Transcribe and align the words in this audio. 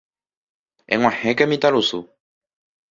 Eg̃uahẽke 0.93 1.45
mitãrusu. 1.49 1.99